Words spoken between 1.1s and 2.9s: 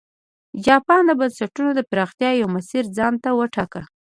بنسټونو د پراختیا یو مسیر